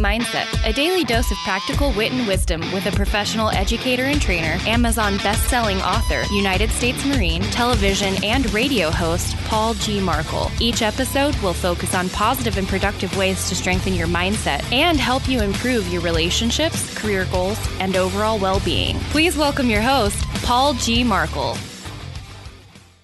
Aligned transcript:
Mindset, 0.00 0.46
a 0.66 0.72
daily 0.72 1.04
dose 1.04 1.30
of 1.30 1.36
practical 1.44 1.92
wit 1.92 2.10
and 2.10 2.26
wisdom 2.26 2.60
with 2.72 2.86
a 2.86 2.92
professional 2.92 3.50
educator 3.50 4.04
and 4.04 4.20
trainer, 4.20 4.58
Amazon 4.66 5.18
best-selling 5.18 5.76
author, 5.82 6.22
United 6.34 6.70
States 6.70 7.04
Marine, 7.04 7.42
television 7.42 8.14
and 8.24 8.50
radio 8.52 8.90
host 8.90 9.36
Paul 9.44 9.74
G. 9.74 10.00
Markel. 10.00 10.50
Each 10.58 10.80
episode 10.80 11.36
will 11.36 11.52
focus 11.52 11.94
on 11.94 12.08
positive 12.08 12.56
and 12.56 12.66
productive 12.66 13.14
ways 13.16 13.48
to 13.50 13.54
strengthen 13.54 13.92
your 13.92 14.08
mindset 14.08 14.64
and 14.72 14.98
help 14.98 15.28
you 15.28 15.42
improve 15.42 15.86
your 15.92 16.02
relationships, 16.02 16.92
career 16.98 17.26
goals, 17.30 17.58
and 17.78 17.94
overall 17.94 18.38
well-being. 18.38 18.98
Please 19.10 19.36
welcome 19.36 19.68
your 19.68 19.82
host, 19.82 20.20
Paul 20.42 20.74
G. 20.74 21.04
Markel. 21.04 21.56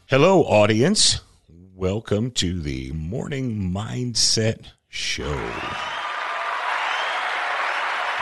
Hello, 0.07 0.43
audience. 0.43 1.21
Welcome 1.75 2.31
to 2.31 2.59
the 2.59 2.93
Morning 2.93 3.71
Mindset 3.71 4.69
Show. 4.89 5.37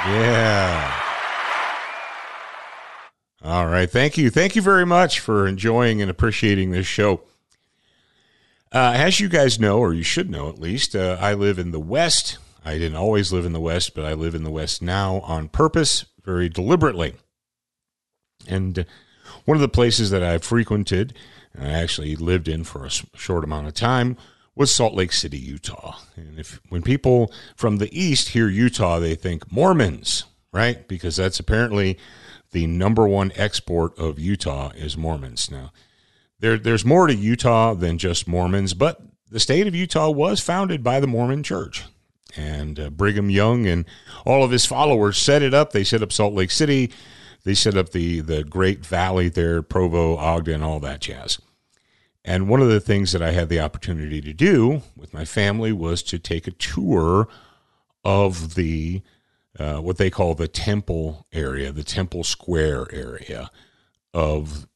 Yeah. 0.06 1.00
All 3.42 3.66
right. 3.66 3.90
Thank 3.90 4.18
you. 4.18 4.30
Thank 4.30 4.54
you 4.56 4.62
very 4.62 4.84
much 4.84 5.20
for 5.20 5.46
enjoying 5.46 6.02
and 6.02 6.10
appreciating 6.10 6.70
this 6.70 6.86
show. 6.86 7.22
Uh, 8.72 8.92
as 8.96 9.20
you 9.20 9.28
guys 9.28 9.60
know, 9.60 9.78
or 9.78 9.94
you 9.94 10.02
should 10.02 10.28
know 10.28 10.48
at 10.48 10.58
least, 10.58 10.96
uh, 10.96 11.16
I 11.20 11.34
live 11.34 11.58
in 11.58 11.70
the 11.70 11.80
West. 11.80 12.38
I 12.64 12.72
didn't 12.72 12.96
always 12.96 13.32
live 13.32 13.44
in 13.44 13.52
the 13.52 13.60
West, 13.60 13.94
but 13.94 14.04
I 14.04 14.14
live 14.14 14.34
in 14.34 14.44
the 14.44 14.50
West 14.50 14.82
now 14.82 15.20
on 15.20 15.48
purpose, 15.48 16.06
very 16.24 16.48
deliberately. 16.48 17.14
And 18.48 18.84
one 19.44 19.56
of 19.56 19.60
the 19.60 19.68
places 19.68 20.10
that 20.10 20.22
I've 20.22 20.44
frequented, 20.44 21.14
I 21.58 21.68
actually 21.68 22.16
lived 22.16 22.48
in 22.48 22.64
for 22.64 22.84
a 22.84 22.90
short 22.90 23.44
amount 23.44 23.68
of 23.68 23.74
time, 23.74 24.16
was 24.54 24.74
Salt 24.74 24.94
Lake 24.94 25.12
City, 25.12 25.38
Utah. 25.38 25.98
And 26.16 26.38
if 26.38 26.60
when 26.68 26.82
people 26.82 27.32
from 27.56 27.78
the 27.78 27.98
east 27.98 28.30
hear 28.30 28.48
Utah, 28.48 28.98
they 28.98 29.14
think 29.14 29.50
Mormons, 29.50 30.24
right? 30.52 30.86
Because 30.86 31.16
that's 31.16 31.40
apparently 31.40 31.98
the 32.52 32.66
number 32.66 33.06
one 33.06 33.32
export 33.34 33.98
of 33.98 34.18
Utah 34.18 34.70
is 34.76 34.96
Mormons. 34.96 35.50
Now, 35.50 35.72
there 36.38 36.58
there's 36.58 36.84
more 36.84 37.06
to 37.06 37.14
Utah 37.14 37.74
than 37.74 37.98
just 37.98 38.28
Mormons, 38.28 38.74
but 38.74 39.00
the 39.30 39.40
state 39.40 39.66
of 39.66 39.74
Utah 39.74 40.10
was 40.10 40.40
founded 40.40 40.82
by 40.82 41.00
the 41.00 41.06
Mormon 41.06 41.42
Church. 41.42 41.84
And 42.36 42.80
uh, 42.80 42.90
Brigham 42.90 43.30
Young 43.30 43.66
and 43.66 43.84
all 44.24 44.42
of 44.42 44.50
his 44.50 44.66
followers 44.66 45.18
set 45.18 45.42
it 45.42 45.54
up. 45.54 45.72
They 45.72 45.84
set 45.84 46.02
up 46.02 46.12
Salt 46.12 46.34
Lake 46.34 46.50
City. 46.50 46.92
They 47.44 47.54
set 47.54 47.76
up 47.76 47.90
the 47.90 48.20
the 48.20 48.44
Great 48.44 48.84
Valley 48.84 49.28
there, 49.28 49.62
Provo, 49.62 50.16
Ogden, 50.16 50.62
all 50.62 50.80
that 50.80 51.00
jazz. 51.00 51.38
And 52.24 52.48
one 52.48 52.62
of 52.62 52.68
the 52.68 52.80
things 52.80 53.12
that 53.12 53.22
I 53.22 53.32
had 53.32 53.48
the 53.48 53.60
opportunity 53.60 54.20
to 54.22 54.32
do 54.32 54.82
with 54.96 55.12
my 55.12 55.24
family 55.24 55.72
was 55.72 56.02
to 56.04 56.18
take 56.18 56.46
a 56.46 56.52
tour 56.52 57.28
of 58.04 58.54
the 58.54 59.02
uh, 59.58 59.78
what 59.78 59.98
they 59.98 60.10
call 60.10 60.34
the 60.34 60.48
temple 60.48 61.26
area, 61.32 61.70
the 61.70 61.84
temple 61.84 62.24
square 62.24 62.86
area 62.92 63.50
of 64.12 64.66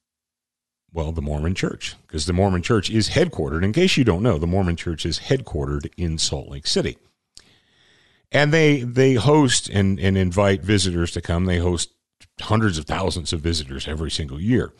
well, 0.92 1.12
the 1.12 1.22
Mormon 1.22 1.54
Church, 1.54 1.96
because 2.06 2.26
the 2.26 2.32
Mormon 2.32 2.62
Church 2.62 2.90
is 2.90 3.10
headquartered. 3.10 3.62
In 3.62 3.72
case 3.72 3.96
you 3.96 4.04
don't 4.04 4.22
know, 4.22 4.38
the 4.38 4.46
Mormon 4.46 4.76
Church 4.76 5.04
is 5.04 5.20
headquartered 5.20 5.90
in 5.96 6.16
Salt 6.16 6.48
Lake 6.48 6.66
City, 6.66 6.96
and 8.32 8.52
they 8.52 8.82
they 8.82 9.14
host 9.14 9.68
and 9.68 10.00
and 10.00 10.16
invite 10.16 10.62
visitors 10.62 11.10
to 11.12 11.20
come. 11.20 11.44
They 11.44 11.58
host 11.58 11.92
hundreds 12.40 12.78
of 12.78 12.86
thousands 12.86 13.32
of 13.32 13.40
visitors 13.40 13.86
every 13.86 14.10
single 14.10 14.40
year. 14.40 14.72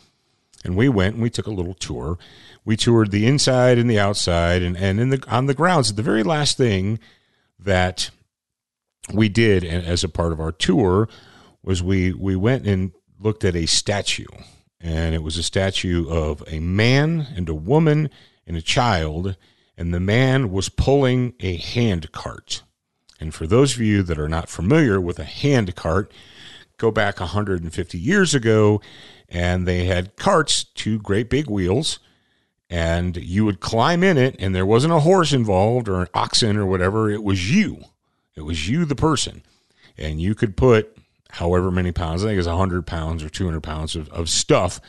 And 0.63 0.75
we 0.75 0.89
went 0.89 1.15
and 1.15 1.23
we 1.23 1.29
took 1.29 1.47
a 1.47 1.51
little 1.51 1.73
tour. 1.73 2.17
We 2.65 2.75
toured 2.75 3.11
the 3.11 3.25
inside 3.25 3.77
and 3.77 3.89
the 3.89 3.99
outside, 3.99 4.61
and, 4.61 4.75
and 4.77 4.99
in 4.99 5.09
the 5.09 5.23
on 5.27 5.45
the 5.45 5.53
grounds. 5.53 5.93
The 5.93 6.01
very 6.03 6.23
last 6.23 6.57
thing 6.57 6.99
that 7.57 8.11
we 9.13 9.29
did 9.29 9.63
as 9.63 10.03
a 10.03 10.09
part 10.09 10.31
of 10.31 10.39
our 10.39 10.51
tour 10.51 11.07
was 11.63 11.81
we 11.81 12.13
we 12.13 12.35
went 12.35 12.67
and 12.67 12.91
looked 13.19 13.43
at 13.43 13.55
a 13.55 13.65
statue, 13.65 14.27
and 14.79 15.15
it 15.15 15.23
was 15.23 15.37
a 15.37 15.43
statue 15.43 16.09
of 16.09 16.43
a 16.47 16.59
man 16.59 17.27
and 17.35 17.49
a 17.49 17.55
woman 17.55 18.09
and 18.45 18.57
a 18.57 18.61
child, 18.61 19.35
and 19.77 19.93
the 19.93 19.99
man 19.99 20.51
was 20.51 20.69
pulling 20.69 21.33
a 21.39 21.55
hand 21.55 22.11
cart. 22.11 22.63
And 23.19 23.33
for 23.33 23.45
those 23.45 23.75
of 23.75 23.81
you 23.81 24.03
that 24.03 24.19
are 24.19 24.29
not 24.29 24.49
familiar 24.49 24.99
with 24.99 25.19
a 25.19 25.25
hand 25.25 25.75
cart, 25.75 26.11
go 26.77 26.91
back 26.91 27.19
150 27.19 27.97
years 27.97 28.33
ago 28.33 28.81
and 29.29 29.67
they 29.67 29.85
had 29.85 30.15
carts, 30.15 30.63
two 30.63 30.99
great 30.99 31.29
big 31.29 31.49
wheels, 31.49 31.99
and 32.69 33.15
you 33.17 33.45
would 33.45 33.59
climb 33.59 34.03
in 34.03 34.17
it, 34.17 34.35
and 34.39 34.53
there 34.53 34.65
wasn't 34.65 34.93
a 34.93 34.99
horse 34.99 35.33
involved 35.33 35.87
or 35.87 36.01
an 36.01 36.07
oxen 36.13 36.57
or 36.57 36.65
whatever. 36.65 37.09
It 37.09 37.23
was 37.23 37.51
you. 37.51 37.83
It 38.35 38.41
was 38.41 38.69
you, 38.69 38.85
the 38.85 38.95
person. 38.95 39.43
And 39.97 40.21
you 40.21 40.35
could 40.35 40.55
put 40.55 40.97
however 41.31 41.71
many 41.71 41.91
pounds, 41.91 42.23
I 42.23 42.27
think 42.27 42.39
it's 42.39 42.47
100 42.47 42.85
pounds 42.85 43.23
or 43.23 43.29
200 43.29 43.61
pounds 43.61 43.95
of, 43.95 44.09
of 44.09 44.29
stuff, 44.29 44.79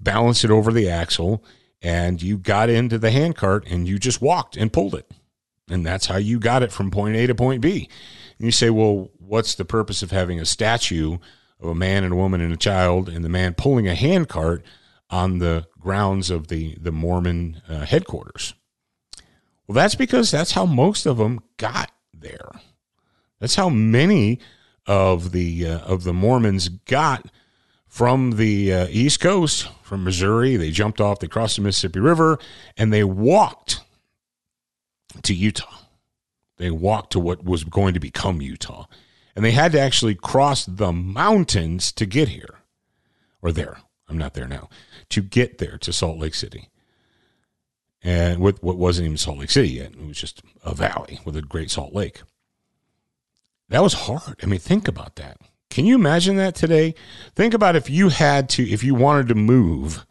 balance 0.00 0.44
it 0.44 0.50
over 0.50 0.72
the 0.72 0.88
axle, 0.88 1.44
and 1.80 2.22
you 2.22 2.38
got 2.38 2.70
into 2.70 2.98
the 2.98 3.10
handcart 3.10 3.66
and 3.66 3.86
you 3.88 3.98
just 3.98 4.22
walked 4.22 4.56
and 4.56 4.72
pulled 4.72 4.94
it. 4.94 5.10
And 5.68 5.84
that's 5.84 6.06
how 6.06 6.16
you 6.16 6.38
got 6.38 6.62
it 6.62 6.72
from 6.72 6.90
point 6.90 7.16
A 7.16 7.26
to 7.26 7.34
point 7.34 7.60
B. 7.60 7.88
And 8.38 8.46
you 8.46 8.52
say, 8.52 8.70
well, 8.70 9.10
what's 9.18 9.54
the 9.54 9.64
purpose 9.64 10.02
of 10.02 10.10
having 10.10 10.38
a 10.40 10.44
statue 10.44 11.18
of 11.62 11.68
a 11.68 11.74
man 11.74 12.04
and 12.04 12.12
a 12.12 12.16
woman 12.16 12.40
and 12.40 12.52
a 12.52 12.56
child, 12.56 13.08
and 13.08 13.24
the 13.24 13.28
man 13.28 13.54
pulling 13.54 13.86
a 13.86 13.94
handcart 13.94 14.64
on 15.10 15.38
the 15.38 15.66
grounds 15.78 16.30
of 16.30 16.48
the 16.48 16.76
the 16.80 16.92
Mormon 16.92 17.62
uh, 17.68 17.84
headquarters. 17.84 18.54
Well, 19.66 19.74
that's 19.74 19.94
because 19.94 20.30
that's 20.30 20.52
how 20.52 20.66
most 20.66 21.06
of 21.06 21.18
them 21.18 21.40
got 21.56 21.90
there. 22.12 22.50
That's 23.38 23.54
how 23.54 23.68
many 23.68 24.40
of 24.86 25.32
the 25.32 25.66
uh, 25.66 25.78
of 25.80 26.04
the 26.04 26.12
Mormons 26.12 26.68
got 26.68 27.26
from 27.86 28.32
the 28.32 28.72
uh, 28.72 28.86
East 28.90 29.20
Coast, 29.20 29.68
from 29.82 30.02
Missouri. 30.02 30.56
They 30.56 30.70
jumped 30.70 31.00
off, 31.00 31.20
they 31.20 31.28
crossed 31.28 31.56
the 31.56 31.62
Mississippi 31.62 32.00
River, 32.00 32.38
and 32.76 32.92
they 32.92 33.04
walked 33.04 33.80
to 35.22 35.34
Utah. 35.34 35.76
They 36.56 36.70
walked 36.70 37.12
to 37.12 37.20
what 37.20 37.44
was 37.44 37.64
going 37.64 37.94
to 37.94 38.00
become 38.00 38.40
Utah 38.40 38.86
and 39.34 39.44
they 39.44 39.52
had 39.52 39.72
to 39.72 39.80
actually 39.80 40.14
cross 40.14 40.64
the 40.64 40.92
mountains 40.92 41.92
to 41.92 42.06
get 42.06 42.28
here 42.28 42.60
or 43.40 43.52
there. 43.52 43.78
I'm 44.08 44.18
not 44.18 44.34
there 44.34 44.48
now 44.48 44.68
to 45.10 45.22
get 45.22 45.58
there 45.58 45.78
to 45.78 45.92
Salt 45.92 46.18
Lake 46.18 46.34
City. 46.34 46.68
And 48.02 48.40
what 48.40 48.62
what 48.62 48.76
wasn't 48.76 49.06
even 49.06 49.16
Salt 49.16 49.38
Lake 49.38 49.50
City 49.50 49.70
yet. 49.70 49.92
It 49.92 50.06
was 50.06 50.18
just 50.18 50.42
a 50.64 50.74
valley 50.74 51.20
with 51.24 51.36
a 51.36 51.42
great 51.42 51.70
salt 51.70 51.94
lake. 51.94 52.22
That 53.68 53.82
was 53.82 53.94
hard. 53.94 54.40
I 54.42 54.46
mean, 54.46 54.60
think 54.60 54.86
about 54.86 55.16
that. 55.16 55.38
Can 55.70 55.86
you 55.86 55.94
imagine 55.94 56.36
that 56.36 56.54
today? 56.54 56.94
Think 57.34 57.54
about 57.54 57.76
if 57.76 57.88
you 57.88 58.10
had 58.10 58.50
to, 58.50 58.68
if 58.68 58.84
you 58.84 58.94
wanted 58.94 59.28
to 59.28 59.34
move, 59.34 60.04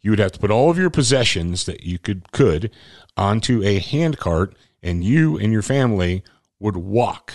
you 0.00 0.10
would 0.10 0.18
have 0.18 0.32
to 0.32 0.38
put 0.38 0.50
all 0.50 0.70
of 0.70 0.78
your 0.78 0.88
possessions 0.88 1.64
that 1.64 1.82
you 1.82 1.98
could 1.98 2.32
could 2.32 2.70
onto 3.16 3.62
a 3.62 3.78
handcart, 3.78 4.56
and 4.82 5.04
you 5.04 5.36
and 5.36 5.52
your 5.52 5.62
family 5.62 6.22
would 6.58 6.76
walk 6.76 7.34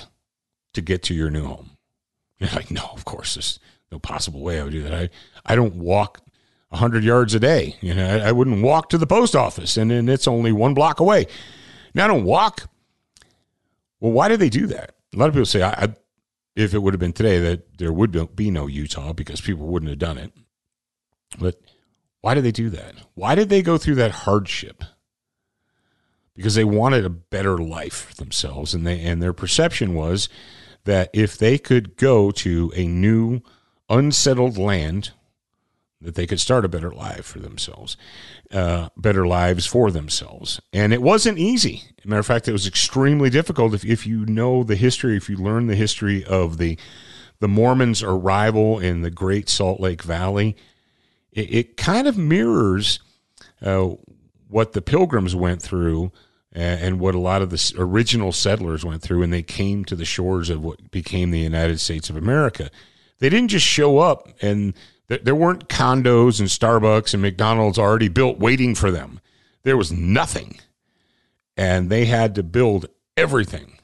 to 0.74 0.82
get 0.82 1.04
to 1.04 1.14
your 1.14 1.30
new 1.30 1.46
home. 1.46 1.72
You're 2.40 2.50
like, 2.52 2.72
no, 2.72 2.90
of 2.94 3.06
course, 3.06 3.36
there's 3.36 3.60
no 3.92 4.00
possible 4.00 4.42
way 4.42 4.60
I 4.60 4.64
would 4.64 4.72
do 4.72 4.84
that. 4.84 4.94
I, 4.94 5.10
I 5.46 5.56
don't 5.56 5.76
walk 5.76 6.22
100 6.70 7.04
yards 7.04 7.34
a 7.34 7.40
day. 7.40 7.76
You 7.82 7.94
know, 7.94 8.08
I, 8.08 8.30
I 8.30 8.32
wouldn't 8.32 8.62
walk 8.62 8.90
to 8.90 8.98
the 8.98 9.08
post 9.08 9.36
office, 9.36 9.78
and 9.78 9.92
then 9.92 10.08
it's 10.08 10.28
only 10.28 10.52
one 10.52 10.74
block 10.74 11.00
away. 11.00 11.28
Now, 11.94 12.06
I 12.06 12.08
don't 12.08 12.24
walk. 12.24 12.70
Well, 14.00 14.12
why 14.12 14.30
do 14.30 14.38
they 14.38 14.50
do 14.50 14.68
that? 14.68 14.96
A 15.14 15.18
lot 15.18 15.28
of 15.28 15.34
people 15.34 15.46
say, 15.46 15.62
I, 15.62 15.70
I 15.70 15.96
if 16.56 16.74
it 16.74 16.80
would 16.80 16.94
have 16.94 17.00
been 17.00 17.14
today, 17.14 17.40
that 17.40 17.78
there 17.78 17.94
would 17.94 18.36
be 18.36 18.52
no 18.52 18.68
Utah 18.68 19.14
because 19.14 19.42
people 19.42 19.68
wouldn't 19.68 19.90
have 19.90 20.00
done 20.00 20.18
it. 20.18 20.34
But 21.40 21.60
why 22.22 22.34
did 22.34 22.44
they 22.44 22.52
do 22.52 22.70
that? 22.72 22.96
Why 23.14 23.36
did 23.36 23.50
they 23.50 23.62
go 23.62 23.78
through 23.78 23.96
that 23.96 24.12
hardship? 24.12 24.84
Because 26.36 26.56
they 26.56 26.64
wanted 26.64 27.06
a 27.06 27.10
better 27.10 27.58
life 27.58 28.08
for 28.10 28.16
themselves, 28.16 28.74
and 28.74 28.86
they 28.86 29.02
and 29.02 29.22
their 29.22 29.34
perception 29.34 29.94
was 29.94 30.30
that 30.90 31.12
if 31.14 31.38
they 31.38 31.60
could 31.60 31.98
go 31.98 32.32
to 32.32 32.74
a 32.76 32.88
new 32.88 33.42
unsettled 33.90 34.58
land, 34.58 35.12
that 36.02 36.16
they 36.16 36.26
could 36.26 36.40
start 36.40 36.66
a 36.66 36.68
better 36.68 36.90
life 36.90 37.26
for 37.26 37.38
themselves, 37.38 37.96
uh, 38.52 38.90
better 38.98 39.28
lives 39.28 39.68
for 39.68 39.92
themselves. 39.92 40.60
And 40.74 40.92
it 40.92 41.04
wasn't 41.04 41.38
easy. 41.38 41.84
matter 42.04 42.20
of 42.20 42.26
fact, 42.26 42.48
it 42.48 42.54
was 42.54 42.66
extremely 42.66 43.30
difficult. 43.30 43.76
If, 43.76 43.86
if 43.86 44.08
you 44.08 44.26
know 44.26 44.64
the 44.64 44.76
history, 44.76 45.16
if 45.16 45.30
you 45.30 45.38
learn 45.38 45.68
the 45.68 45.76
history 45.76 46.26
of 46.26 46.58
the 46.58 46.76
the 47.40 47.48
Mormons' 47.48 48.02
arrival 48.02 48.80
in 48.80 49.02
the 49.02 49.12
Great 49.12 49.48
Salt 49.48 49.80
Lake 49.80 50.02
Valley, 50.02 50.58
it, 51.32 51.54
it 51.54 51.78
kind 51.78 52.08
of 52.08 52.18
mirrors 52.18 53.00
uh, 53.62 53.90
what 54.48 54.74
the 54.74 54.82
Pilgrims 54.82 55.36
went 55.36 55.62
through 55.62 56.12
and 56.52 57.00
what 57.00 57.16
a 57.16 57.20
lot 57.20 57.42
of 57.42 57.52
the 57.52 57.74
original 57.78 58.32
settlers 58.32 58.84
went 58.84 59.02
through 59.02 59.20
when 59.20 59.30
they 59.30 59.44
came 59.44 59.86
to 59.86 59.96
the 59.96 60.06
shores 60.06 60.50
of 60.50 60.64
what 60.64 60.90
became 60.92 61.32
the 61.32 61.40
United 61.40 61.80
States 61.80 62.10
of 62.10 62.18
America. 62.18 62.72
They 63.20 63.30
didn't 63.30 63.50
just 63.50 63.66
show 63.66 64.00
up 64.00 64.30
and 64.42 64.74
there 65.08 65.36
weren't 65.36 65.70
condos 65.70 66.40
and 66.40 66.50
Starbucks 66.50 67.14
and 67.14 67.22
McDonald's 67.22 67.80
already 67.80 68.08
built 68.08 68.40
waiting 68.40 68.76
for 68.76 68.92
them. 68.92 69.20
There 69.64 69.78
was 69.78 69.92
nothing. 69.92 70.60
And 71.58 71.90
they 71.90 72.06
had 72.06 72.36
to 72.36 72.44
build 72.44 72.88
everything. 73.18 73.80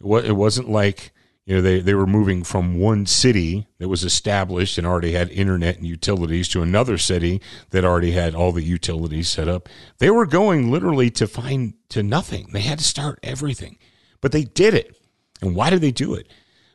It 0.00 0.36
wasn't 0.36 0.68
like, 0.70 1.12
you 1.48 1.56
know, 1.56 1.62
they, 1.62 1.80
they 1.80 1.94
were 1.94 2.06
moving 2.06 2.44
from 2.44 2.78
one 2.78 3.06
city 3.06 3.66
that 3.78 3.88
was 3.88 4.04
established 4.04 4.76
and 4.76 4.86
already 4.86 5.12
had 5.12 5.30
internet 5.30 5.78
and 5.78 5.86
utilities 5.86 6.46
to 6.48 6.62
another 6.62 6.98
city 6.98 7.40
that 7.70 7.84
already 7.84 8.12
had 8.12 8.34
all 8.34 8.52
the 8.52 8.62
utilities 8.62 9.30
set 9.30 9.48
up. 9.48 9.68
They 9.98 10.10
were 10.10 10.26
going 10.26 10.70
literally 10.70 11.10
to 11.12 11.26
find 11.26 11.74
to 11.88 12.02
nothing. 12.02 12.50
They 12.52 12.60
had 12.60 12.78
to 12.78 12.84
start 12.84 13.18
everything. 13.22 13.78
But 14.20 14.32
they 14.32 14.44
did 14.44 14.74
it. 14.74 14.96
And 15.40 15.56
why 15.56 15.70
did 15.70 15.80
they 15.80 15.92
do 15.92 16.14
it? 16.14 16.28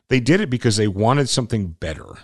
They 0.08 0.20
did 0.20 0.40
it 0.40 0.50
because 0.50 0.76
they 0.76 0.88
wanted 0.88 1.28
something 1.28 1.68
better 1.68 2.16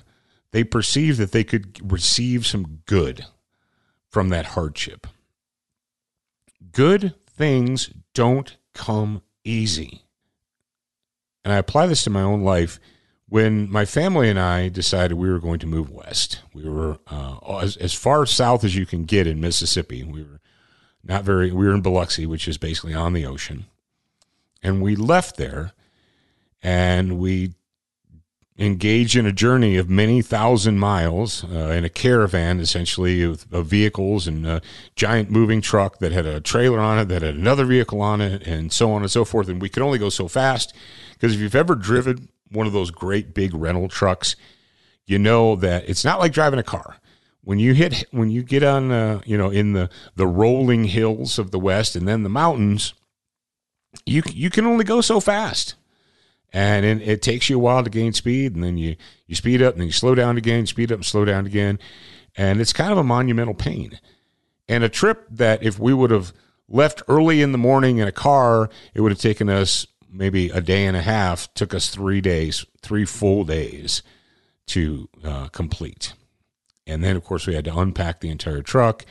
they 0.53 0.65
perceived 0.65 1.19
that 1.19 1.33
they 1.33 1.45
could 1.45 1.93
receive 1.93 2.47
some 2.47 2.81
good 2.87 3.27
from 4.09 4.31
that 4.31 4.47
hardship. 4.47 5.07
Good 6.73 7.15
things 7.29 7.91
don't 8.15 8.57
come 8.75 9.23
easy. 9.45 10.05
And 11.45 11.53
I 11.53 11.57
apply 11.57 11.87
this 11.87 12.05
to 12.05 12.11
my 12.11 12.23
own 12.23 12.43
life. 12.43 12.79
When 13.29 13.71
my 13.71 13.85
family 13.85 14.29
and 14.29 14.39
I 14.39 14.69
decided 14.69 15.15
we 15.15 15.31
were 15.31 15.39
going 15.39 15.61
to 15.61 15.67
move 15.67 15.91
west, 15.91 16.41
we 16.53 16.69
were 16.69 16.99
uh, 17.07 17.59
as, 17.59 17.77
as 17.77 17.95
far 17.95 18.27
south 18.27 18.65
as 18.65 18.75
you 18.75 18.87
can 18.87 19.05
get 19.05 19.27
in 19.27 19.41
Mississippi. 19.41 20.03
We 20.03 20.25
were 20.25 20.41
not 21.05 21.25
very, 21.25 21.53
we 21.53 21.67
were 21.67 21.75
in 21.75 21.81
Biloxi, 21.81 22.27
which 22.27 22.49
is 22.49 22.59
basically 22.59 22.95
on 22.95 23.13
the 23.13 23.25
ocean. 23.25 23.67
And 24.63 24.83
we 24.83 24.97
left 24.97 25.37
there 25.37 25.73
and 26.63 27.19
we 27.19 27.55
engage 28.59 29.17
in 29.17 29.25
a 29.25 29.33
journey 29.33 29.77
of 29.77 29.89
many 29.89 30.21
thousand 30.21 30.79
miles 30.79 31.45
uh, 31.45 31.71
in 31.71 31.85
a 31.85 31.89
caravan, 31.89 32.61
essentially, 32.61 33.23
of, 33.23 33.47
of, 33.53 33.67
vehicles 33.67 34.27
and 34.29 34.47
a 34.47 34.61
giant 34.97 35.31
moving 35.31 35.61
truck 35.61 35.99
that 35.99 36.13
had 36.13 36.27
a 36.27 36.41
trailer 36.41 36.79
on 36.79 36.99
it, 36.99 37.07
that 37.07 37.23
had 37.23 37.35
another 37.35 37.65
vehicle 37.65 38.03
on 38.03 38.21
it, 38.21 38.47
and 38.47 38.73
so 38.73 38.93
on 38.93 39.03
and 39.03 39.11
so 39.11 39.25
forth. 39.25 39.49
And 39.49 39.63
we 39.63 39.71
could 39.71 39.83
only 39.83 39.99
go 39.99 40.11
so 40.11 40.29
fast 40.29 40.75
because 41.15 41.35
if 41.35 41.41
you've 41.41 41.55
ever 41.55 41.75
driven 41.75 42.29
one 42.51 42.67
of 42.67 42.73
those 42.73 42.91
great 42.91 43.33
big 43.33 43.55
rental 43.55 43.89
trucks, 43.89 44.37
you 45.07 45.19
know 45.19 45.57
that 45.57 45.89
it's 45.89 46.05
not 46.05 46.21
like 46.21 46.33
driving 46.33 46.59
a 46.59 46.65
car. 46.65 46.97
When 47.43 47.59
you 47.59 47.73
hit, 47.73 48.05
when 48.11 48.31
you 48.31 48.43
get 48.43 48.63
on, 48.63 48.93
uh, 48.93 49.23
you 49.25 49.39
know, 49.39 49.49
in 49.49 49.73
the 49.73 49.89
the 50.17 50.27
rolling 50.27 50.85
hills 50.85 51.39
of 51.39 51.51
the 51.51 51.59
west 51.59 51.97
and 51.97 52.07
then 52.07 52.23
the 52.23 52.29
mountains, 52.29 52.93
you 54.05 54.23
you 54.31 54.51
can 54.51 54.67
only 54.67 54.85
go 54.85 55.01
so 55.01 55.19
fast 55.19 55.75
and 56.53 56.85
it, 56.85 57.03
it, 57.07 57.23
takes 57.23 57.49
you 57.49 57.57
a 57.57 57.61
while 57.61 57.85
to 57.85 57.91
gain 57.91 58.13
speed, 58.13 58.55
and 58.55 58.65
then 58.65 58.77
you 58.77 58.97
you 59.27 59.35
speed 59.35 59.63
up, 59.63 59.75
and 59.75 59.81
then 59.81 59.89
you 59.89 59.93
slow 59.93 60.15
down 60.15 60.37
again, 60.37 60.67
speed 60.67 60.91
up, 60.91 60.97
and 60.97 61.05
slow 61.05 61.25
down 61.25 61.47
again, 61.47 61.79
and 62.37 62.61
it's 62.61 62.73
kind 62.73 62.93
of 62.93 62.99
a 62.99 63.05
monumental 63.05 63.55
pain. 63.55 63.99
And 64.69 64.85
a 64.85 64.89
trip 64.89 65.27
that 65.31 65.63
if 65.63 65.79
we 65.79 65.93
would 65.93 66.11
have 66.11 66.33
left 66.69 67.03
early 67.09 67.43
in 67.43 67.53
the 67.53 67.59
morning 67.59 67.99
in 67.99 68.07
a 68.07 68.13
car, 68.13 68.71
it 68.95 69.01
would 69.01 69.13
have 69.13 69.21
taken 69.21 69.49
us 69.49 69.87
maybe 70.09 70.49
a 70.51 70.61
day 70.61 70.87
and 70.87 70.97
a 70.97 71.03
half. 71.03 71.53
Took 71.55 71.75
us 71.75 71.89
three 71.89 72.21
days, 72.21 72.65
three 72.83 73.05
full 73.05 73.45
days 73.45 74.03
to 74.67 75.09
uh, 75.25 75.49
complete. 75.49 76.15
And 76.87 77.03
then, 77.03 77.17
of 77.17 77.25
course, 77.25 77.47
we 77.47 77.55
had 77.55 77.65
to 77.67 77.77
unpack 77.77 78.21
the 78.21 78.31
entire 78.31 78.63
truck, 78.63 79.05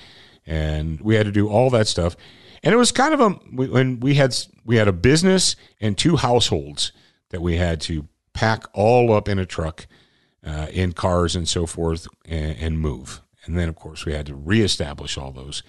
and 0.46 1.00
we 1.02 1.16
had 1.16 1.26
to 1.26 1.32
do 1.32 1.50
all 1.50 1.70
that 1.70 1.88
stuff. 1.88 2.16
And 2.64 2.74
it 2.74 2.78
was 2.78 2.92
kind 2.92 3.14
of 3.14 3.20
a 3.20 3.30
when 3.30 4.00
we 4.00 4.16
had 4.16 4.36
we 4.66 4.76
had 4.76 4.88
a 4.88 4.94
business 4.94 5.56
and 5.80 5.98
two 5.98 6.18
households 6.18 6.92
that 7.30 7.42
we 7.42 7.58
had 7.58 7.81
to 7.81 8.08
pack 8.34 8.66
all 8.74 9.14
up 9.14 9.28
in 9.28 9.40
a 9.40 9.46
truck, 9.46 9.88
uh, 10.46 10.68
in 10.72 10.94
cars 10.94 11.36
and 11.36 11.48
so 11.48 11.66
forth, 11.66 12.08
and, 12.26 12.58
and 12.58 12.80
move. 12.80 13.22
And 13.46 13.58
then, 13.58 13.70
of 13.70 13.76
course, 13.76 14.06
we 14.06 14.14
had 14.14 14.26
to 14.28 14.36
reestablish 14.36 15.18
all 15.18 15.31
those. 15.31 15.64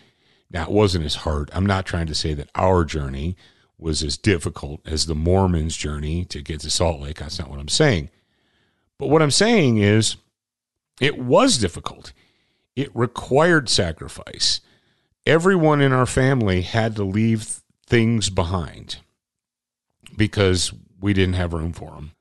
Now, 0.51 0.65
it 0.65 0.71
wasn't 0.71 1.05
as 1.05 1.17
hard. 1.17 1.51
I'm 1.53 1.67
not 1.67 1.87
trying 1.87 2.07
to 2.07 2.15
say 2.15 2.35
that 2.35 2.51
our 2.55 2.85
journey 2.85 3.37
was 3.79 4.03
as 4.03 4.19
difficult 4.19 4.87
as 4.87 5.07
the 5.07 5.15
Mormons' 5.15 5.77
journey 5.77 6.25
to 6.27 6.43
get 6.43 6.61
to 6.61 6.71
Salt 6.71 7.01
Lake. 7.01 7.19
That's 7.19 7.39
not 7.39 7.49
what 7.49 7.61
I'm 7.61 7.69
saying. 7.69 8.11
But 8.99 9.09
what 9.09 9.23
I'm 9.23 9.31
saying 9.31 9.79
is 9.79 10.17
it 11.01 11.19
was 11.19 11.57
difficult. 11.57 12.13
It 12.77 12.95
required 12.95 13.69
sacrifice. 13.69 14.61
Everyone 15.25 15.81
in 15.81 15.93
our 15.93 16.07
family 16.07 16.63
had 16.63 16.97
to 16.97 17.05
leave 17.05 17.61
things 17.87 18.29
behind 18.29 18.99
because 20.17 20.73
we 21.01 21.13
didn't 21.13 21.35
have 21.35 21.53
room 21.53 21.73
for 21.73 21.91
them. 21.91 22.13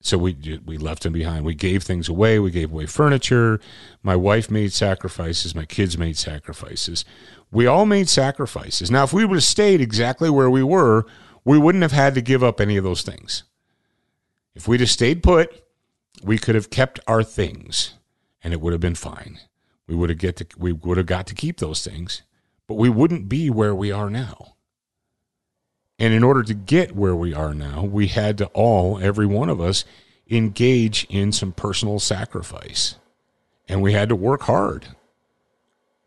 So 0.00 0.18
we 0.18 0.60
we 0.66 0.76
left 0.76 1.02
them 1.02 1.14
behind. 1.14 1.46
We 1.46 1.54
gave 1.54 1.82
things 1.82 2.10
away. 2.10 2.38
We 2.38 2.50
gave 2.50 2.70
away 2.70 2.84
furniture. 2.84 3.58
My 4.02 4.14
wife 4.14 4.50
made 4.50 4.72
sacrifices. 4.72 5.54
My 5.54 5.64
kids 5.64 5.96
made 5.96 6.18
sacrifices. 6.18 7.06
We 7.50 7.66
all 7.66 7.86
made 7.86 8.10
sacrifices. 8.10 8.90
Now, 8.90 9.04
if 9.04 9.14
we 9.14 9.24
would 9.24 9.36
have 9.36 9.44
stayed 9.44 9.80
exactly 9.80 10.28
where 10.28 10.50
we 10.50 10.62
were, 10.62 11.06
we 11.44 11.58
wouldn't 11.58 11.82
have 11.82 11.92
had 11.92 12.14
to 12.16 12.20
give 12.20 12.42
up 12.42 12.60
any 12.60 12.76
of 12.76 12.84
those 12.84 13.02
things. 13.02 13.44
If 14.54 14.68
we'd 14.68 14.80
have 14.80 14.90
stayed 14.90 15.22
put, 15.22 15.64
we 16.22 16.38
could 16.38 16.54
have 16.54 16.70
kept 16.70 17.00
our 17.06 17.22
things, 17.22 17.94
and 18.42 18.52
it 18.52 18.60
would 18.60 18.72
have 18.72 18.80
been 18.80 18.94
fine. 18.94 19.40
We 19.86 19.94
would 19.94 20.10
have 20.10 20.18
get 20.18 20.36
to 20.36 20.46
we 20.58 20.72
would 20.72 20.96
have 20.96 21.06
got 21.06 21.26
to 21.28 21.34
keep 21.34 21.58
those 21.58 21.82
things, 21.82 22.22
but 22.66 22.74
we 22.74 22.88
wouldn't 22.88 23.28
be 23.28 23.50
where 23.50 23.74
we 23.74 23.90
are 23.90 24.10
now. 24.10 24.53
And 25.98 26.12
in 26.12 26.24
order 26.24 26.42
to 26.42 26.54
get 26.54 26.96
where 26.96 27.14
we 27.14 27.32
are 27.32 27.54
now, 27.54 27.84
we 27.84 28.08
had 28.08 28.38
to 28.38 28.46
all, 28.46 28.98
every 28.98 29.26
one 29.26 29.48
of 29.48 29.60
us, 29.60 29.84
engage 30.28 31.06
in 31.08 31.32
some 31.32 31.52
personal 31.52 31.98
sacrifice. 31.98 32.96
And 33.68 33.80
we 33.80 33.92
had 33.92 34.08
to 34.08 34.16
work 34.16 34.42
hard. 34.42 34.88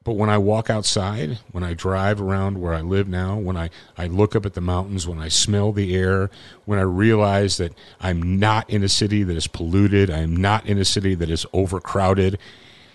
But 0.04 0.16
when 0.16 0.30
I 0.30 0.38
walk 0.38 0.69
outside, 0.69 1.39
when 1.51 1.66
I 1.66 1.74
drive 1.74 2.22
around 2.22 2.62
where 2.62 2.74
I 2.74 2.80
live 2.80 3.10
now, 3.10 3.36
when 3.36 3.57
I, 3.57 3.69
I 3.98 4.07
look 4.07 4.38
up 4.38 4.46
at 4.46 4.53
the 4.53 4.62
mountains, 4.62 5.06
when 5.06 5.20
I 5.20 5.27
smell 5.27 5.74
the 5.74 5.94
air, 5.96 6.29
when 6.63 6.79
I 6.79 6.84
realize 6.84 7.58
that 7.58 7.74
I'm 8.00 8.39
not 8.39 8.70
in 8.70 8.84
a 8.84 8.89
city 8.89 9.24
that 9.24 9.36
is 9.36 9.48
polluted, 9.48 10.10
I'm 10.10 10.34
not 10.34 10.65
in 10.65 10.77
a 10.77 10.86
city 10.86 11.13
that 11.15 11.29
is 11.29 11.46
overcrowded, 11.51 12.39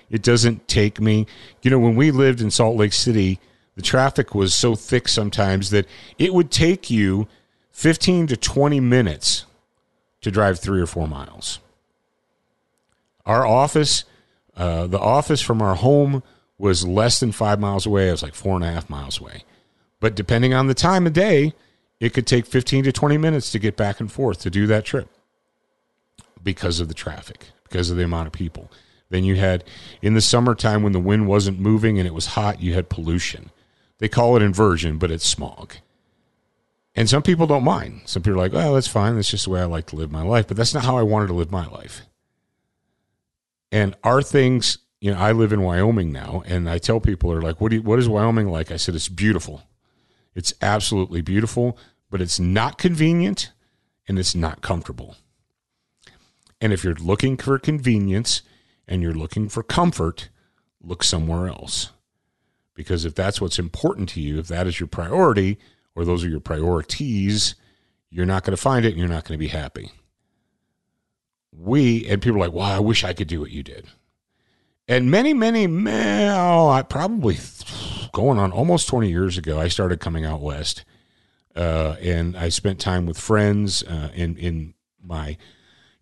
it 0.09 0.23
doesn't 0.23 0.69
take 0.69 1.03
me. 1.03 1.27
You 1.61 1.71
know, 1.71 1.79
when 1.79 1.97
we 1.97 2.13
lived 2.13 2.41
in 2.41 2.51
Salt 2.51 2.77
Lake 2.79 2.95
City, 2.95 3.39
the 3.75 3.83
traffic 3.83 4.35
was 4.35 4.55
so 4.55 4.75
thick 4.75 5.09
sometimes 5.09 5.71
that 5.71 5.87
it 6.19 6.35
would 6.35 6.51
take 6.51 6.91
you 6.91 7.27
15 7.71 8.27
to 8.29 8.37
20 8.37 8.81
minutes 8.81 9.47
to 10.21 10.31
drive 10.31 10.59
three 10.59 10.81
or 10.81 10.87
four 10.87 11.09
miles. 11.09 11.59
Our 13.25 13.47
office, 13.47 14.05
uh, 14.57 14.87
the 14.87 14.99
office 14.99 15.41
from 15.41 15.63
our 15.63 15.75
home 15.75 16.23
was 16.59 16.87
less 16.87 17.19
than 17.19 17.33
five 17.33 17.59
miles 17.59 17.87
away. 17.87 18.09
It 18.09 18.13
was 18.13 18.23
like 18.23 18.35
four 18.35 18.55
and 18.57 18.65
a 18.65 18.71
half 18.71 18.91
miles 18.91 19.21
away. 19.21 19.45
But 20.01 20.15
depending 20.15 20.53
on 20.53 20.67
the 20.67 20.75
time 20.75 21.07
of 21.07 21.13
day, 21.13 21.55
it 21.99 22.13
could 22.13 22.27
take 22.27 22.47
15 22.47 22.85
to 22.85 22.93
20 22.93 23.17
minutes 23.17 23.53
to 23.53 23.59
get 23.59 23.77
back 23.77 24.01
and 24.01 24.11
forth 24.11 24.41
to 24.41 24.51
do 24.51 24.67
that 24.67 24.85
trip 24.85 25.09
because 26.43 26.81
of 26.81 26.89
the 26.89 26.95
traffic, 26.95 27.51
because 27.65 27.91
of 27.91 27.97
the 27.97 28.05
amount 28.05 28.27
of 28.27 28.33
people. 28.33 28.71
Then 29.11 29.25
you 29.25 29.37
had 29.37 29.65
in 30.01 30.15
the 30.15 30.21
summertime 30.21 30.83
when 30.83 30.93
the 30.93 31.01
wind 31.01 31.29
wasn't 31.29 31.61
moving 31.61 31.99
and 31.99 32.07
it 32.07 32.15
was 32.15 32.27
hot, 32.27 32.61
you 32.61 32.75
had 32.75 32.89
pollution. 32.89 33.51
They 34.03 34.09
call 34.09 34.35
it 34.35 34.43
inversion, 34.43 34.99
but 34.99 35.13
it's 35.13 35.25
smog. 35.25 35.75
And 36.97 37.09
some 37.09 37.23
people 37.23 37.47
don't 37.47 37.63
mind. 37.63 38.01
Some 38.07 38.21
people 38.21 38.41
are 38.41 38.49
like, 38.49 38.53
oh, 38.53 38.75
that's 38.75 38.89
fine. 38.89 39.15
That's 39.15 39.31
just 39.31 39.45
the 39.45 39.51
way 39.51 39.61
I 39.61 39.65
like 39.67 39.87
to 39.87 39.97
live 39.97 40.11
my 40.11 40.25
life. 40.25 40.49
But 40.49 40.57
that's 40.57 40.75
not 40.75 40.85
how 40.85 40.99
I 40.99 41.03
wanted 41.03 41.29
to 41.29 41.35
live 41.35 41.53
my 41.53 41.69
life. 41.69 42.03
And 43.71 43.95
our 44.03 44.21
things, 44.21 44.79
you 45.01 45.13
know, 45.13 45.21
I 45.21 45.31
live 45.31 45.53
in 45.53 45.63
Wyoming 45.63 46.11
now, 46.11 46.43
and 46.47 46.69
I 46.69 46.79
tell 46.79 46.99
people, 46.99 47.31
they're 47.31 47.41
like, 47.41 47.61
what, 47.61 47.71
do 47.71 47.77
you, 47.77 47.83
what 47.83 48.01
is 48.01 48.09
Wyoming 48.09 48.49
like? 48.49 48.73
I 48.73 48.77
said, 48.77 48.97
it's 48.97 49.09
beautiful. 49.09 49.63
It's 50.35 50.53
absolutely 50.61 51.21
beautiful, 51.21 51.79
but 52.11 52.21
it's 52.21 52.41
not 52.41 52.79
convenient 52.79 53.53
and 54.09 54.19
it's 54.19 54.35
not 54.35 54.63
comfortable. 54.63 55.15
And 56.61 56.73
if 56.73 56.83
you're 56.83 56.95
looking 56.95 57.37
for 57.37 57.57
convenience 57.57 58.43
and 58.89 59.01
you're 59.01 59.15
looking 59.15 59.49
for 59.49 59.63
comfort, 59.63 60.29
look 60.83 61.05
somewhere 61.05 61.47
else. 61.47 61.93
Because 62.75 63.05
if 63.05 63.15
that's 63.15 63.41
what's 63.41 63.59
important 63.59 64.09
to 64.11 64.21
you, 64.21 64.39
if 64.39 64.49
that 64.49 64.67
is 64.67 64.81
your 64.81 64.87
priority, 64.87 65.59
or 65.95 66.05
those 66.05 66.25
are 66.25 66.29
your 66.29 66.41
priorities, 66.41 67.55
you're 68.11 68.27
not 68.27 68.45
going 68.45 68.57
to 68.57 68.63
find 68.63 68.85
it 68.85 68.91
and 68.91 68.99
you're 68.99 69.09
not 69.09 69.25
going 69.25 69.39
to 69.39 69.45
be 69.45 69.49
happy. 69.49 69.91
We, 71.53 72.07
and 72.07 72.23
people 72.23 72.39
are 72.39 72.47
like, 72.47 72.53
well, 72.53 72.65
I 72.65 72.79
wish 72.79 73.05
I 73.05 73.13
could 73.13 73.29
do 73.29 73.41
what 73.41 73.51
you 73.51 73.63
did. 73.63 73.87
And 74.89 75.11
many, 75.11 75.33
many, 75.33 75.67
oh, 76.29 76.69
I 76.69 76.83
probably 76.83 77.39
going 78.13 78.39
on 78.39 78.53
almost 78.53 78.89
20 78.89 79.09
years 79.09 79.39
ago, 79.39 79.61
I 79.61 79.69
started 79.69 80.01
coming 80.01 80.25
out 80.25 80.41
west. 80.41 80.85
Uh, 81.55 81.97
and 82.01 82.37
I 82.37 82.49
spent 82.49 82.81
time 82.81 83.07
with 83.07 83.19
friends 83.19 83.83
uh, 83.83 84.11
in, 84.15 84.37
in 84.39 84.75
my 85.03 85.37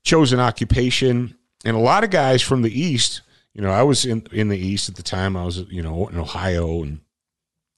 chosen 0.02 0.38
occupation. 0.40 1.36
And 1.64 1.76
a 1.76 1.80
lot 1.80 2.04
of 2.04 2.10
guys 2.10 2.42
from 2.42 2.62
the 2.62 2.80
East, 2.80 3.22
you 3.54 3.62
know, 3.62 3.70
I 3.70 3.82
was 3.82 4.04
in, 4.04 4.26
in 4.32 4.48
the 4.48 4.58
East 4.58 4.88
at 4.88 4.94
the 4.94 5.02
time. 5.02 5.36
I 5.36 5.44
was, 5.44 5.58
you 5.70 5.82
know, 5.82 6.08
in 6.08 6.18
Ohio 6.18 6.82
and, 6.82 7.00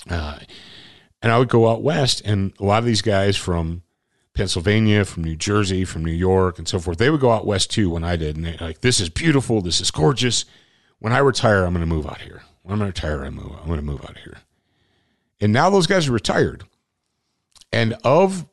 uh, 0.09 0.39
and 1.23 1.33
I 1.33 1.39
would 1.39 1.49
go 1.49 1.71
out 1.71 1.83
west, 1.83 2.23
and 2.25 2.53
a 2.59 2.65
lot 2.65 2.81
of 2.81 2.85
these 2.85 3.03
guys 3.03 3.37
from 3.37 3.83
Pennsylvania, 4.35 5.05
from 5.05 5.25
New 5.25 5.37
Jersey, 5.37 5.85
from 5.85 6.05
New 6.05 6.13
York, 6.13 6.59
and 6.59 6.67
so 6.67 6.81
forth, 6.81 6.99
they 6.99 7.11
would 7.11 7.21
go 7.21 7.31
out 7.31 7.47
west 7.47 7.71
too 7.71 7.91
when 7.91 8.03
I 8.03 8.17
did. 8.17 8.37
And 8.37 8.45
they're 8.45 8.57
like, 8.61 8.81
this 8.81 8.99
is 8.99 9.09
beautiful. 9.09 9.61
This 9.61 9.81
is 9.81 9.91
gorgeous. 9.91 10.45
When 10.99 11.13
I 11.13 11.19
retire, 11.19 11.65
I'm 11.65 11.75
going 11.75 11.87
to 11.87 11.95
move 11.95 12.07
out 12.07 12.23
here. 12.23 12.43
When 12.63 12.73
I'm 12.73 12.79
going 12.79 12.93
to 12.93 13.01
retire, 13.01 13.25
I 13.25 13.31
move, 13.31 13.53
I'm 13.61 13.67
going 13.67 13.79
to 13.79 13.85
move 13.85 14.03
out 14.03 14.19
here. 14.19 14.39
And 15.41 15.53
now 15.53 15.71
those 15.71 15.87
guys 15.87 16.09
are 16.09 16.13
retired. 16.13 16.65
And 17.73 17.95
of 18.05 18.47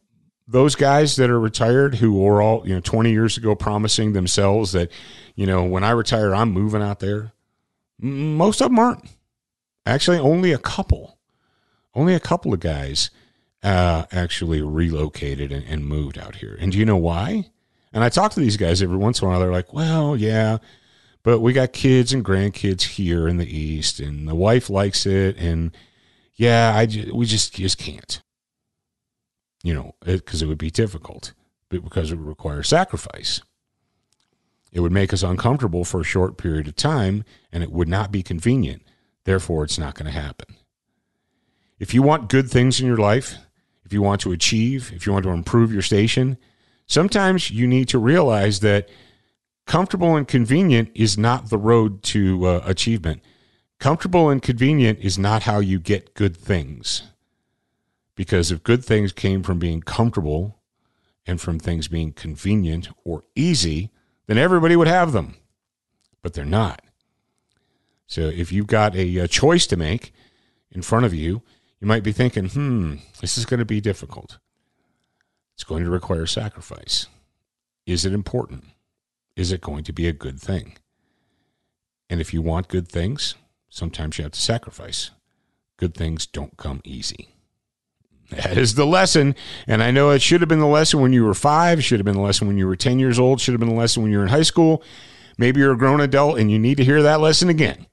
those 0.49 0.75
guys 0.75 1.15
that 1.17 1.29
are 1.29 1.39
retired 1.39 1.95
who 1.95 2.13
were 2.13 2.41
all, 2.41 2.67
you 2.67 2.73
know, 2.73 2.81
20 2.81 3.11
years 3.11 3.37
ago 3.37 3.53
promising 3.53 4.13
themselves 4.13 4.71
that, 4.71 4.91
you 5.35 5.45
know, 5.45 5.63
when 5.63 5.83
I 5.83 5.91
retire, 5.91 6.33
I'm 6.33 6.51
moving 6.51 6.81
out 6.81 6.99
there, 6.99 7.33
most 7.99 8.59
of 8.59 8.69
them 8.69 8.79
aren't. 8.79 9.05
Actually, 9.85 10.17
only 10.17 10.51
a 10.51 10.57
couple. 10.57 11.17
Only 11.93 12.15
a 12.15 12.19
couple 12.19 12.53
of 12.53 12.59
guys 12.59 13.11
uh, 13.61 14.05
actually 14.11 14.61
relocated 14.61 15.51
and, 15.51 15.65
and 15.65 15.85
moved 15.85 16.17
out 16.17 16.37
here. 16.37 16.57
And 16.59 16.71
do 16.71 16.79
you 16.79 16.85
know 16.85 16.97
why? 16.97 17.49
And 17.93 18.03
I 18.03 18.09
talk 18.09 18.31
to 18.33 18.39
these 18.39 18.57
guys 18.57 18.81
every 18.81 18.97
once 18.97 19.21
in 19.21 19.27
a 19.27 19.29
while. 19.29 19.39
They're 19.39 19.51
like, 19.51 19.73
well, 19.73 20.15
yeah, 20.15 20.57
but 21.23 21.39
we 21.39 21.53
got 21.53 21.73
kids 21.73 22.11
and 22.13 22.25
grandkids 22.25 22.83
here 22.83 23.27
in 23.27 23.37
the 23.37 23.57
East, 23.57 23.99
and 23.99 24.27
the 24.27 24.35
wife 24.35 24.69
likes 24.69 25.05
it. 25.05 25.37
And 25.37 25.75
yeah, 26.35 26.73
I 26.75 26.87
we 27.11 27.25
just, 27.25 27.53
just 27.53 27.77
can't, 27.77 28.21
you 29.63 29.73
know, 29.73 29.95
because 30.01 30.41
it, 30.41 30.45
it 30.45 30.47
would 30.47 30.57
be 30.57 30.71
difficult, 30.71 31.33
but 31.69 31.83
because 31.83 32.11
it 32.11 32.15
would 32.15 32.27
require 32.27 32.63
sacrifice. 32.63 33.41
It 34.71 34.81
would 34.81 34.91
make 34.91 35.13
us 35.13 35.23
uncomfortable 35.23 35.83
for 35.83 36.01
a 36.01 36.05
short 36.05 36.37
period 36.37 36.67
of 36.67 36.75
time, 36.75 37.23
and 37.51 37.63
it 37.63 37.71
would 37.71 37.87
not 37.87 38.11
be 38.11 38.21
convenient. 38.21 38.83
Therefore, 39.23 39.63
it's 39.63 39.79
not 39.79 39.95
going 39.95 40.05
to 40.05 40.19
happen. 40.19 40.55
If 41.79 41.93
you 41.93 42.01
want 42.03 42.29
good 42.29 42.49
things 42.49 42.79
in 42.79 42.87
your 42.87 42.97
life, 42.97 43.35
if 43.85 43.93
you 43.93 44.01
want 44.01 44.21
to 44.21 44.31
achieve, 44.31 44.91
if 44.93 45.05
you 45.05 45.13
want 45.13 45.23
to 45.23 45.31
improve 45.31 45.73
your 45.73 45.81
station, 45.81 46.37
sometimes 46.85 47.49
you 47.49 47.65
need 47.65 47.87
to 47.89 47.97
realize 47.97 48.59
that 48.59 48.89
comfortable 49.65 50.15
and 50.15 50.27
convenient 50.27 50.89
is 50.93 51.17
not 51.17 51.49
the 51.49 51.57
road 51.57 52.03
to 52.03 52.45
uh, 52.45 52.61
achievement. 52.65 53.21
Comfortable 53.79 54.29
and 54.29 54.41
convenient 54.41 54.99
is 54.99 55.17
not 55.17 55.43
how 55.43 55.59
you 55.59 55.79
get 55.79 56.13
good 56.13 56.35
things. 56.35 57.03
Because 58.19 58.51
if 58.51 58.63
good 58.63 58.83
things 58.83 59.13
came 59.13 59.43
from 59.43 59.59
being 59.59 59.79
comfortable 59.79 60.59
and 61.25 61.39
from 61.39 61.57
things 61.57 61.87
being 61.87 62.11
convenient 62.11 62.89
or 63.05 63.23
easy, 63.33 63.91
then 64.27 64.37
everybody 64.37 64.75
would 64.75 64.89
have 64.89 65.13
them. 65.13 65.35
But 66.21 66.33
they're 66.33 66.43
not. 66.43 66.81
So 68.07 68.23
if 68.23 68.51
you've 68.51 68.67
got 68.67 68.93
a, 68.93 69.19
a 69.19 69.27
choice 69.29 69.65
to 69.67 69.77
make 69.77 70.11
in 70.69 70.81
front 70.81 71.05
of 71.05 71.13
you, 71.13 71.43
you 71.79 71.87
might 71.87 72.03
be 72.03 72.11
thinking, 72.11 72.49
hmm, 72.49 72.95
this 73.21 73.37
is 73.37 73.45
going 73.45 73.59
to 73.59 73.65
be 73.65 73.79
difficult. 73.79 74.37
It's 75.53 75.63
going 75.63 75.85
to 75.85 75.89
require 75.89 76.25
sacrifice. 76.25 77.07
Is 77.85 78.03
it 78.03 78.11
important? 78.11 78.65
Is 79.37 79.53
it 79.53 79.61
going 79.61 79.85
to 79.85 79.93
be 79.93 80.09
a 80.09 80.11
good 80.11 80.41
thing? 80.41 80.77
And 82.09 82.19
if 82.19 82.33
you 82.33 82.41
want 82.41 82.67
good 82.67 82.89
things, 82.89 83.35
sometimes 83.69 84.17
you 84.17 84.23
have 84.23 84.33
to 84.33 84.41
sacrifice. 84.41 85.11
Good 85.77 85.93
things 85.93 86.25
don't 86.25 86.57
come 86.57 86.81
easy. 86.83 87.29
That 88.31 88.57
is 88.57 88.75
the 88.75 88.85
lesson. 88.85 89.35
And 89.67 89.81
I 89.81 89.91
know 89.91 90.11
it 90.11 90.21
should 90.21 90.41
have 90.41 90.49
been 90.49 90.59
the 90.59 90.67
lesson 90.67 91.01
when 91.01 91.13
you 91.13 91.25
were 91.25 91.33
five, 91.33 91.83
should 91.83 91.99
have 91.99 92.05
been 92.05 92.15
the 92.15 92.21
lesson 92.21 92.47
when 92.47 92.57
you 92.57 92.67
were 92.67 92.75
10 92.75 92.99
years 92.99 93.19
old, 93.19 93.41
should 93.41 93.53
have 93.53 93.59
been 93.59 93.69
the 93.69 93.75
lesson 93.75 94.03
when 94.03 94.11
you 94.11 94.19
were 94.19 94.23
in 94.23 94.29
high 94.29 94.43
school. 94.43 94.83
Maybe 95.37 95.61
you're 95.61 95.73
a 95.73 95.77
grown 95.77 96.01
adult 96.01 96.37
and 96.37 96.51
you 96.51 96.59
need 96.59 96.77
to 96.77 96.83
hear 96.83 97.01
that 97.01 97.21
lesson 97.21 97.49
again. 97.49 97.87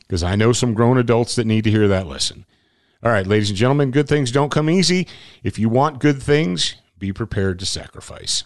Because 0.00 0.22
I 0.22 0.36
know 0.36 0.52
some 0.52 0.74
grown 0.74 0.98
adults 0.98 1.36
that 1.36 1.46
need 1.46 1.64
to 1.64 1.70
hear 1.70 1.86
that 1.88 2.06
lesson. 2.06 2.46
All 3.02 3.12
right, 3.12 3.26
ladies 3.26 3.50
and 3.50 3.58
gentlemen, 3.58 3.90
good 3.90 4.08
things 4.08 4.32
don't 4.32 4.50
come 4.50 4.68
easy. 4.68 5.06
If 5.42 5.58
you 5.58 5.68
want 5.68 6.00
good 6.00 6.20
things, 6.20 6.74
be 6.98 7.12
prepared 7.12 7.58
to 7.60 7.66
sacrifice. 7.66 8.44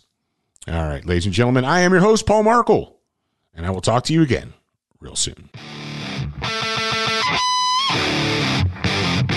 All 0.69 0.87
right, 0.87 1.05
ladies 1.05 1.25
and 1.25 1.35
gentlemen, 1.35 1.65
I 1.65 1.81
am 1.81 1.93
your 1.93 2.03
host, 2.03 2.27
Paul 2.27 2.43
Markel, 2.43 2.99
and 3.55 3.65
I 3.65 3.71
will 3.71 3.81
talk 3.81 4.05
to 4.05 4.13
you 4.13 4.23
again 4.23 4.53
real 5.01 5.17
soon. 5.17 5.49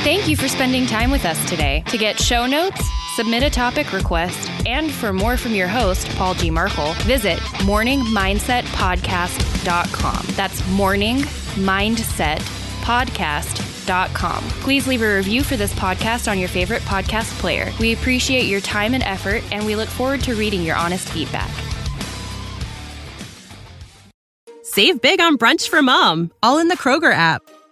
Thank 0.05 0.27
you 0.27 0.37
for 0.37 0.47
spending 0.47 0.85
time 0.85 1.09
with 1.09 1.25
us 1.25 1.43
today. 1.49 1.83
To 1.87 1.97
get 1.97 2.19
show 2.19 2.45
notes, 2.45 2.79
submit 3.15 3.41
a 3.41 3.49
topic 3.49 3.91
request, 3.91 4.51
and 4.67 4.91
for 4.91 5.11
more 5.11 5.35
from 5.35 5.55
your 5.55 5.67
host, 5.67 6.07
Paul 6.09 6.35
G. 6.35 6.51
Markel, 6.51 6.93
visit 7.05 7.39
morningmindsetpodcast.com. 7.65 10.25
That's 10.35 10.67
Morning 10.67 11.17
Mindset 11.17 12.37
Podcast 12.83 13.63
Please 14.61 14.85
leave 14.85 15.01
a 15.01 15.15
review 15.15 15.43
for 15.43 15.57
this 15.57 15.73
podcast 15.73 16.31
on 16.31 16.37
your 16.37 16.49
favorite 16.49 16.83
podcast 16.83 17.35
player. 17.39 17.71
We 17.79 17.93
appreciate 17.93 18.45
your 18.45 18.61
time 18.61 18.93
and 18.93 19.01
effort, 19.01 19.41
and 19.51 19.65
we 19.65 19.75
look 19.75 19.89
forward 19.89 20.21
to 20.21 20.35
reading 20.35 20.61
your 20.61 20.75
honest 20.75 21.09
feedback. 21.09 21.49
Save 24.61 25.01
big 25.01 25.19
on 25.19 25.39
brunch 25.39 25.67
for 25.67 25.81
mom, 25.81 26.31
all 26.43 26.59
in 26.59 26.67
the 26.67 26.77
Kroger 26.77 27.11
app. 27.11 27.41